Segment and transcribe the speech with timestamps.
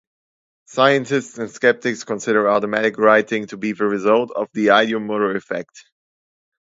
[0.65, 5.85] Scientists and skeptics consider automatic writing to be the result of the ideomotor effect.